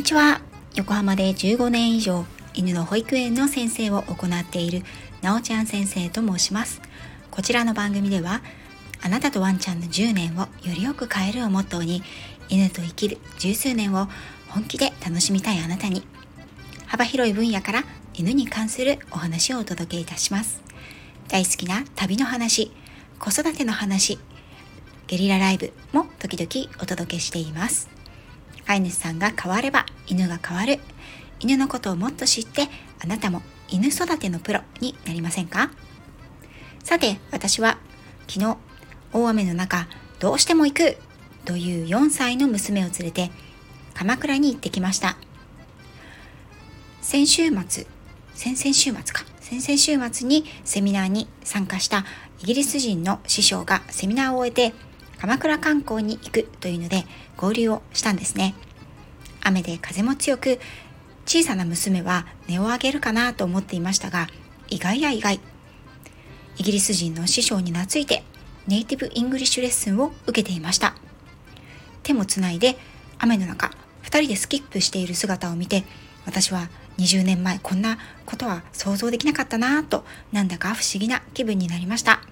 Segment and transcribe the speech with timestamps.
[0.00, 0.40] にちは。
[0.76, 2.24] 横浜で15年以上
[2.54, 4.82] 犬の保育園の先生を行っている
[5.20, 6.80] なおちゃん先生と申します。
[7.30, 8.40] こちらの番組では
[9.02, 12.02] あなたとワンちゃんの10年をよりよく変えるをモットーに
[12.48, 14.08] 犬と生きる十数年を
[14.48, 16.02] 本気で楽しみたいあなたに
[16.86, 20.62] 幅広い分野から犬に関するお話をお届けいたします。
[21.28, 22.72] 大好きな旅の話
[23.18, 24.18] 子育ての話
[25.08, 27.99] ゲリラライブも時々お届けしています。
[28.70, 30.78] 飼い主さんが変われば犬が変わる。
[31.40, 32.68] 犬のことをもっと知って
[33.02, 35.72] あなたも犬育てのプロになりませんか？
[36.84, 37.78] さて私は
[38.28, 38.56] 昨日
[39.12, 39.88] 大雨の中
[40.20, 40.98] どうしても行く
[41.44, 43.32] という4歳の娘を連れて
[43.92, 45.16] 鎌倉に行ってきました。
[47.00, 47.88] 先週末
[48.34, 49.24] 先々週末か。
[49.40, 52.04] 先々週末にセミナーに参加した
[52.40, 54.76] イギリス人の師匠がセミナーを終えて
[55.20, 57.04] 鎌倉観光に行くというので
[57.36, 58.54] 合流をしたんですね。
[59.42, 60.58] 雨で風も強く、
[61.26, 64.28] 小さな娘は音を上げるかなと思っていましたが、
[64.68, 65.40] 意外や意外。
[66.56, 68.24] イギリス人の師匠に懐いて
[68.66, 70.94] ネイティブイングリッシュレッスンを受けていました。
[72.02, 72.78] 手もつないで
[73.18, 75.84] 雨の中、二人でスキップしている姿を見て、
[76.24, 76.68] 私は
[76.98, 82.22] 20年前こんなことは想像できなかったなぁと、なんだか不思議な気分になりました。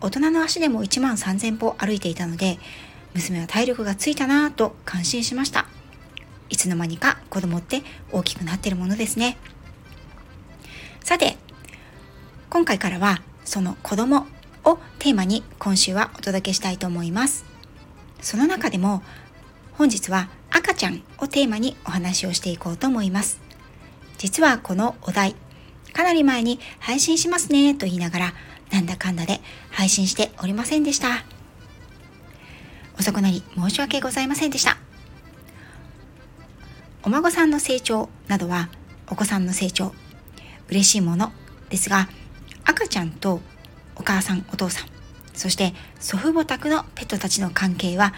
[0.00, 2.58] 大人の足でも1万3000歩歩いていたので
[3.14, 5.66] 娘は体力がついたなぁと感心しました。
[6.48, 9.36] いつの間にか子供って大きくなってるものですね。
[11.02, 11.36] さて
[12.50, 14.26] 今回からはその子供
[14.64, 17.44] をテーマに今週はお届けしたいと思います。
[18.20, 19.02] その中でも
[19.72, 23.40] 本日は赤ちゃんをテーマにお話をしていこうと思います。
[24.18, 25.34] 実はこのお題
[25.92, 28.34] かなり前に配信しますねと言いながら
[28.70, 31.24] なんだかんだで配信しておりませんでした。
[32.98, 34.78] 遅くなり申し訳ございませんでした。
[37.02, 38.68] お孫さんの成長などは
[39.08, 39.94] お子さんの成長、
[40.68, 41.32] 嬉しいもの
[41.70, 42.08] ですが、
[42.64, 43.40] 赤ちゃんと
[43.94, 44.88] お母さん、お父さん、
[45.34, 48.14] そして祖父母宅のペットたちの関係は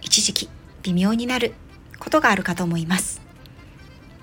[0.00, 0.48] 一時期
[0.82, 1.54] 微妙になる
[2.00, 3.20] ことがあるかと思います。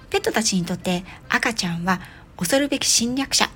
[0.10, 2.02] ペットたちにとって赤ちゃんは
[2.36, 3.50] 恐るべき侵略者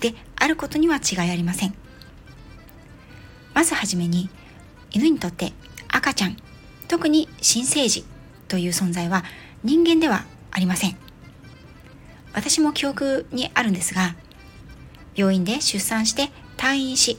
[0.00, 1.74] であることには違いありません。
[3.54, 4.30] まずはじめに、
[4.90, 5.52] 犬にとって
[5.88, 6.36] 赤ちゃん、
[6.88, 8.04] 特に新生児
[8.48, 9.24] という存在は
[9.62, 10.96] 人間ではありません。
[12.32, 14.16] 私も記憶にあるんですが、
[15.14, 17.18] 病院で出産して退院し、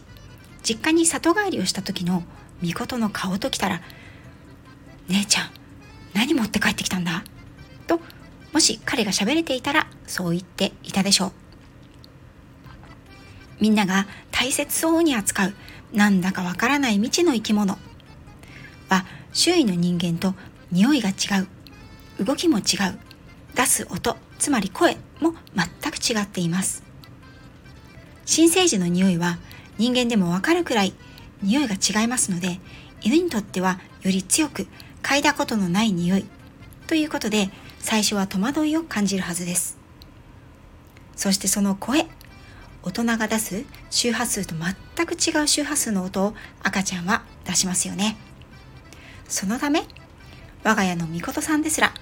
[0.63, 2.23] 実家に里帰りをした時の
[2.63, 3.81] 御事の顔ときたら、
[5.07, 5.49] 姉ちゃん、
[6.13, 7.23] 何持って帰ってきたんだ？
[7.87, 7.99] と、
[8.53, 11.31] もし彼が喋れていたらそう言っていたでしょう。
[13.61, 15.53] みんなが大切そうに扱う
[15.93, 17.77] なんだかわからない未知の生き物。
[18.89, 20.35] は周囲の人間と
[20.71, 21.13] 匂いが違
[22.19, 22.63] う動きも違う
[23.55, 26.83] 出す音つまり声も全く違っています。
[28.25, 29.37] 新生児の匂いは
[29.77, 30.93] 人間でもわかるくらい
[31.43, 32.59] 匂いが違いますので
[33.01, 34.67] 犬にとってはより強く
[35.03, 36.25] 嗅いだことのない匂い
[36.87, 37.49] ということで
[37.79, 39.77] 最初は戸惑いを感じるはずです。
[41.15, 42.07] そしてその声
[42.83, 46.33] 大人が出す周波数と全く違う周波数の音を
[46.63, 48.17] 赤ちゃんは出しますよね。
[49.27, 49.83] そのため、
[50.63, 51.93] 我が家のみことさんですら、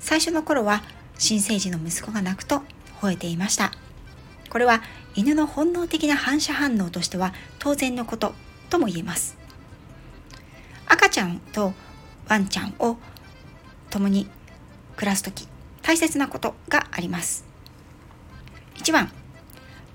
[0.00, 0.82] 最初の頃は
[1.18, 2.62] 新生児の息子が泣くと
[3.00, 3.72] 吠えていました。
[4.50, 4.82] これは
[5.14, 8.34] 犬の本能的な反射反応としては当然のこと
[8.70, 9.36] とも言えます。
[10.86, 11.72] 赤ちゃんと
[12.28, 12.96] ワンちゃんを
[13.90, 14.26] 共に
[14.96, 15.46] 暮らす時
[15.82, 17.44] 大切なことがあります。
[18.76, 19.12] 1番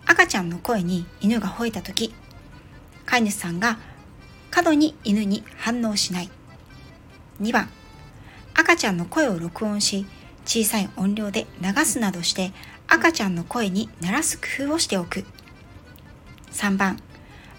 [0.07, 2.13] 赤ちゃんの声に犬が吠えた時
[3.06, 3.78] 飼い主さんが
[4.50, 6.29] 過度に犬に反応しない。
[7.41, 7.69] 2番
[8.56, 10.07] 赤ちゃんの声を録音し
[10.46, 12.51] 小さい音量で流すなどして
[12.88, 15.25] 赤ちゃんの声に鳴らす工夫をしておく。
[16.53, 16.97] 3番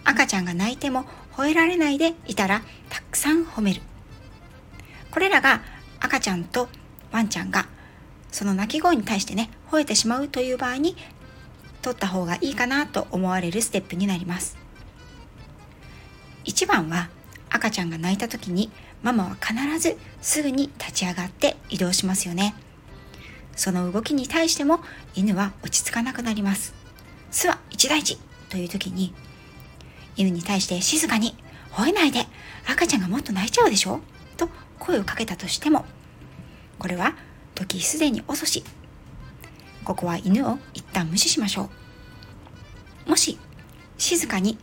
[0.05, 1.05] 赤ちゃんが泣いても
[1.37, 3.83] 吠えられないでいたらたくさん褒める。
[5.11, 5.63] これらが
[6.01, 6.69] 赤ちゃんと
[7.13, 7.69] ワンちゃんが
[8.33, 10.97] その鳴き声に対してね吠えてしまうという場合に
[11.83, 14.57] 取った方がいいかなと思われるステップになります。
[16.45, 17.09] 1番は
[17.51, 18.71] 赤ちゃんが泣いた時に
[19.03, 22.55] ママは必ずすぐに立ち上がって移動しますよね。
[23.55, 24.81] その動きに対しても
[25.15, 26.75] 犬は落ち着かなくなります。
[27.31, 29.13] 巣は一大事という時に
[30.17, 31.37] 犬に対して静かに
[31.73, 32.27] 吠えないで
[32.67, 34.01] 赤ちゃんがもっと泣いちゃうでしょ？
[34.37, 34.49] と
[34.79, 35.85] 声をかけたとしても
[36.79, 37.15] これは
[37.55, 38.65] 時すでに遅し。
[39.85, 41.71] ここは犬を一旦無視しましょ
[43.07, 43.11] う。
[43.11, 43.39] もし、
[43.97, 44.59] 静かに、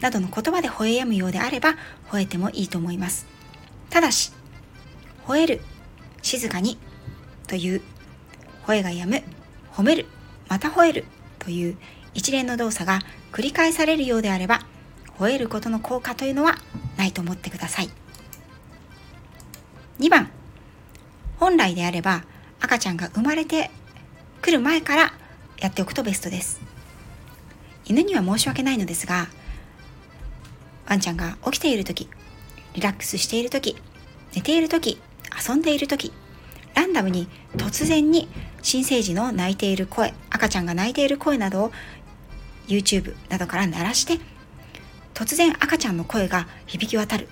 [0.00, 1.74] などの言葉で吠えやむようであれば、
[2.10, 3.26] 吠えてもいいと思います。
[3.90, 4.32] ただし、
[5.26, 5.60] 吠える、
[6.22, 6.78] 静かに
[7.46, 7.82] という
[8.66, 9.22] 吠えが止む
[9.72, 10.06] 褒める
[10.48, 11.04] また吠える
[11.38, 11.78] という
[12.14, 13.00] 一連の動作が
[13.32, 14.60] 繰り返されるようであれば
[15.18, 16.56] 吠えることの効果というのは
[16.96, 17.90] ないと思ってください
[20.00, 20.30] 2番
[21.38, 22.24] 本来であれば
[22.60, 23.70] 赤ちゃんが生まれて
[24.42, 25.17] くる前から
[25.60, 26.60] やっておくとベストです。
[27.88, 29.28] 犬には申し訳ないのですが
[30.88, 32.08] ワンちゃんが起きている時
[32.74, 33.76] リラックスしている時
[34.34, 35.00] 寝ている時
[35.48, 36.12] 遊んでいる時
[36.74, 38.28] ランダムに突然に
[38.62, 41.72] 新生児の泣いている声赤ちゃんが泣いている声などを
[42.66, 44.18] YouTube などから鳴らして
[45.14, 47.28] 突然赤ちゃんの声が響き渡る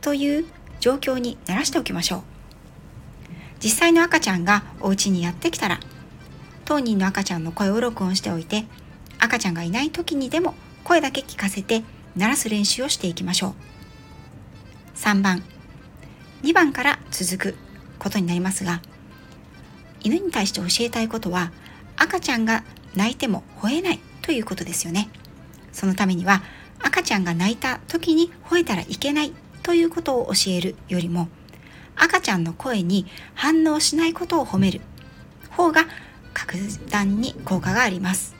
[0.00, 0.44] という
[0.78, 2.22] 状況に鳴らしておきましょう。
[3.58, 5.80] 実際の赤ちゃんがお家にやってきたら
[6.66, 8.66] 当人の赤ちゃんの声を録音しておいて
[9.18, 10.54] 赤ちゃんがいない時にでも
[10.84, 11.82] 声だけ聞かせて
[12.16, 13.54] 鳴らす練習をしていきましょう。
[14.96, 15.42] 3番。
[16.42, 17.56] 2番から続く
[17.98, 18.82] ことになりますが
[20.02, 21.52] 犬に対して教えたいことは
[21.96, 22.64] 赤ちゃんが
[22.94, 25.08] 泣いても吠えないということですよね。
[25.72, 26.42] そのためには
[26.82, 31.28] 赤ちゃんが泣いた時に吠えたらいけないということを教えるよりも
[31.94, 34.80] 赤ちゃんの声に反応しないことを褒める。
[35.50, 35.86] 方が
[36.46, 36.58] 格
[36.90, 38.34] 段に効果があります。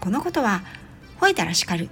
[0.00, 0.62] このことは
[1.20, 1.88] 吠えたら叱る。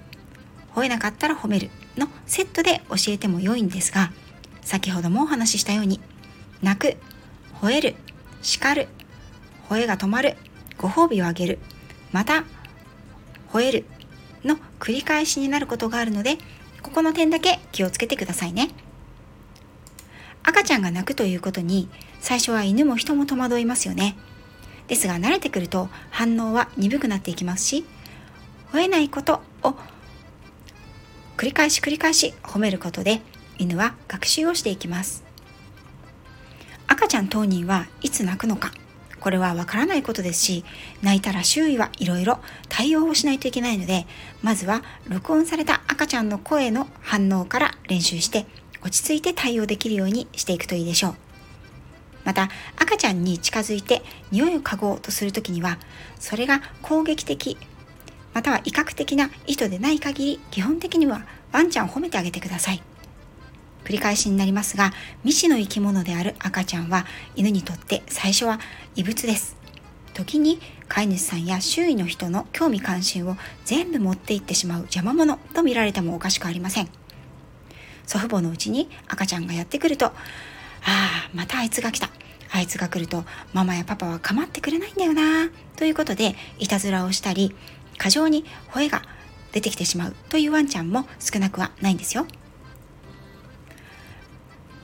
[0.77, 4.13] 吠えなかったら褒めるのセットで教えても良いんですが
[4.61, 6.01] 先ほどもお話ししたように
[6.63, 6.99] 泣く
[7.63, 7.95] 吠える
[8.43, 8.89] 叱る
[9.71, 10.37] 吠えが止まる
[10.77, 11.59] ご褒美をあげる
[12.13, 12.45] また
[13.51, 13.85] 吠える
[14.45, 16.37] の繰り返しになることがあるので
[16.83, 18.69] ここの点だけ気をつけてくださいね。
[20.45, 21.89] 赤ちゃんが泣くということに
[22.21, 24.17] 最初は犬も人も戸惑いますよね。
[24.89, 27.85] ですが慣れてくると反応は鈍くなっていきますし
[28.73, 29.75] 吠えないことを
[31.37, 33.21] 繰り返し繰り返し褒めることで
[33.59, 35.27] 犬は学習をしていきます。
[36.89, 38.73] 赤ちゃん当人はいつ泣くのか
[39.21, 40.65] これはわからないことですし
[41.03, 44.07] 泣いたら周囲はいろいろ対応をしないといけないので
[44.43, 48.47] まずは録音された赤ちゃんの声の反応から練習して
[48.83, 51.26] 落ち着いて対応できるようにしていくといいでしょう。
[52.27, 54.03] また赤ちゃんに近づいて
[54.33, 55.79] 匂いを嗅ごうとする時には
[56.19, 57.57] それが攻撃的
[58.35, 62.83] または威嚇的な意図でない限り基本的にはワンちゃんを褒めてあげてください。
[63.85, 64.93] 繰り返しになりますが
[65.23, 67.07] 未知の生き物である赤ちゃんは
[67.37, 68.59] 犬にとって最初は
[68.97, 69.57] 異物です。
[70.13, 70.59] 時に
[70.89, 76.89] 飼い主さんや周囲の人の興味関心を全部持っていってしまう邪魔者と見られてもおかしくありません。
[78.07, 80.13] 祖父母のうちに赤ちゃんがやってくると
[80.87, 82.11] ああまたあいつが来た。
[82.53, 85.51] あいつが来るとママやパパは構ってくれないんだよな。
[85.77, 87.55] ということでいたずらをしたり
[87.99, 89.03] 過剰に吠えが
[89.53, 92.27] 出てきてしまうというワンちゃんも少なくはないんですよ。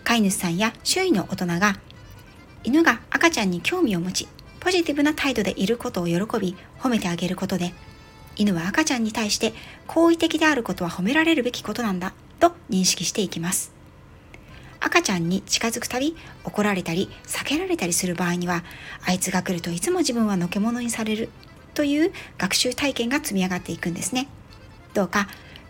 [0.04, 1.78] 飼い主さんや周囲の大人が
[2.64, 4.28] 犬が赤ちゃんに興味を持ち
[4.60, 7.72] ポジティブな態度でいることを喜び褒めてあげることで
[8.36, 9.54] 犬は赤ちゃんに対して
[9.86, 13.81] 好意的であることは褒められるべきことなんだと認識していきます。
[14.84, 18.64] 赤ちゃんに近づくたび怒られたり避けられたりする場合には
[19.06, 21.30] あいつが来るといつも自分はのけ者にされる
[21.74, 24.28] という学習体験が積み上がっていくんですね。
[24.92, 25.28] どうか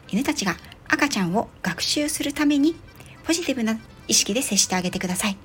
[0.09, 0.57] 犬たちが
[0.89, 2.75] 赤ちゃんを学習するために
[3.25, 3.79] ポジティブな
[4.09, 5.37] 意識で接してあげてください。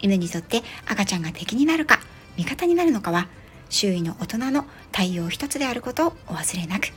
[0.00, 2.00] 犬にとって赤ちゃんが敵になるか
[2.36, 3.28] 味方になるのかは
[3.70, 6.88] 周囲の大人の対応一つであることをお忘れなく。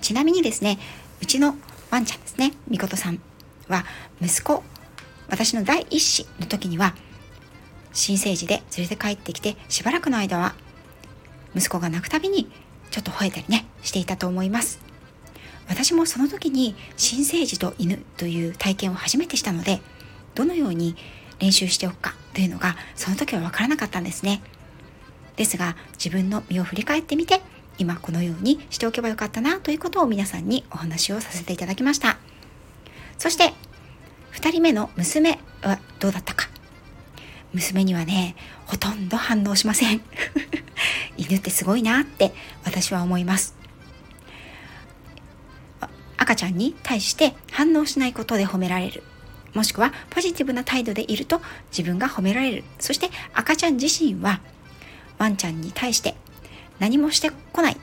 [0.00, 0.78] ちなみにですね
[1.20, 1.56] うちの
[1.90, 3.20] ワンちゃんですねみことさん
[3.68, 3.84] は
[4.20, 4.62] 息子
[5.28, 6.94] 私の第一子の時には
[7.92, 10.54] 新生児で連れて帰ってきてしばらくの間は
[11.54, 12.50] 息子が泣くたびに
[12.90, 14.80] ちょっと吠えたりねしていたと思います。
[15.68, 19.80] 私もその時に新生児と犬という体験を初めてしたので
[20.34, 20.94] どのように
[21.40, 24.42] 練習しておくかというのがその時は分からなかったんですね。
[25.36, 27.40] ですが自分の身を振り返ってみて
[27.78, 32.18] 今このようにしておけばよかったなということを皆さんにお話をさせていただきました。
[33.18, 33.52] そして
[34.36, 36.48] 2人目の娘はどうだったか？
[37.54, 40.02] 娘にはねほとんど反応しません。
[41.16, 43.56] 犬ってすごいなって私は思います。
[46.18, 49.02] 赤ちゃんに対して反応しないことで褒められる。
[49.54, 51.40] もしくはポジティブな態度でいると
[51.70, 52.64] 自分が褒められる。
[52.78, 54.40] そして赤ちゃん自身は
[55.16, 56.14] ワンちゃんに対して
[56.78, 57.76] 何もしてこない。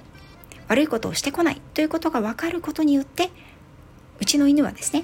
[0.68, 1.62] 悪いことをしてこない。
[1.74, 3.32] ということが分かることによって
[4.20, 5.04] うちの犬はですね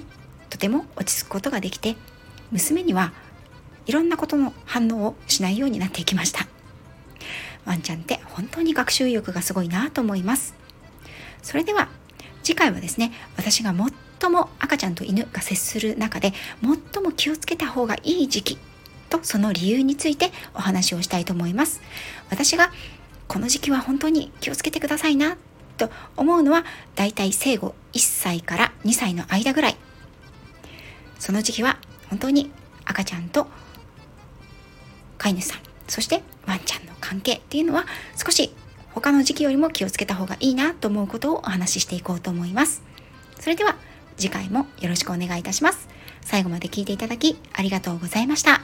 [0.50, 1.96] とても落ち着くことができて
[2.50, 3.12] 娘には
[3.86, 6.46] いろんなことの反応をしないようになっていきました。
[7.64, 10.54] ワンちゃんって本当に学習意欲がすごいなと思います。
[11.42, 11.88] それでは
[12.42, 13.74] 次回はですね私が
[14.20, 18.58] 最も赤ちゃんと犬が接する中で最も気をつけた方がいい時期
[19.08, 21.80] とその理由についてお話をしたいと思います。
[22.30, 22.70] 私が
[23.28, 25.36] この時期は本当に気をつけてくださいな
[25.76, 26.64] と思うのは
[26.96, 29.76] だいたい生後1歳から2歳の間ぐらい。
[31.20, 32.50] その時期は本当に
[32.84, 33.46] 赤ちゃんと
[35.18, 37.84] 飼い主さんそしてワンちゃんの関係っていうのは
[38.16, 38.52] 少し
[38.94, 42.82] 他の時期よりも気をつけた方がいいなと思うことをお話ししていこうと思います。
[43.38, 43.76] それでは
[44.16, 45.88] 次回もよろしくお願いいたします。
[46.22, 48.60] 最後まで聞いていただきありがとうございました。